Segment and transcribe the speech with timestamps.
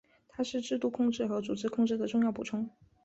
[0.27, 2.67] 它是制度控制和组织控制的重要补充。